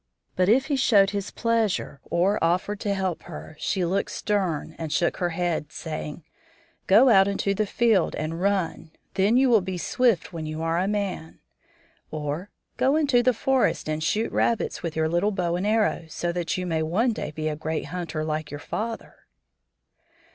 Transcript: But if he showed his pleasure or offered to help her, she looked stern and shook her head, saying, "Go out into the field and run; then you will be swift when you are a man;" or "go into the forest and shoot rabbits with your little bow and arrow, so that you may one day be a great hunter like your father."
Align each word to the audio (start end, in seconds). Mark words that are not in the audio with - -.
But 0.35 0.49
if 0.49 0.65
he 0.65 0.75
showed 0.75 1.11
his 1.11 1.29
pleasure 1.29 2.01
or 2.05 2.43
offered 2.43 2.79
to 2.79 2.93
help 2.95 3.21
her, 3.29 3.55
she 3.59 3.85
looked 3.85 4.09
stern 4.09 4.75
and 4.79 4.91
shook 4.91 5.17
her 5.17 5.29
head, 5.29 5.71
saying, 5.71 6.23
"Go 6.87 7.09
out 7.09 7.27
into 7.27 7.53
the 7.53 7.67
field 7.67 8.15
and 8.15 8.41
run; 8.41 8.89
then 9.13 9.37
you 9.37 9.47
will 9.47 9.61
be 9.61 9.77
swift 9.77 10.33
when 10.33 10.47
you 10.47 10.63
are 10.63 10.79
a 10.79 10.87
man;" 10.87 11.37
or 12.09 12.49
"go 12.77 12.95
into 12.95 13.21
the 13.21 13.31
forest 13.31 13.87
and 13.87 14.01
shoot 14.03 14.31
rabbits 14.31 14.81
with 14.81 14.95
your 14.95 15.07
little 15.07 15.29
bow 15.31 15.55
and 15.55 15.67
arrow, 15.67 16.05
so 16.09 16.31
that 16.31 16.57
you 16.57 16.65
may 16.65 16.81
one 16.81 17.13
day 17.13 17.29
be 17.29 17.47
a 17.47 17.55
great 17.55 17.85
hunter 17.93 18.25
like 18.25 18.49
your 18.49 18.59
father." 18.59 19.27